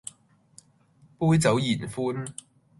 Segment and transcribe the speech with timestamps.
[1.19, 2.25] 杯酒言歡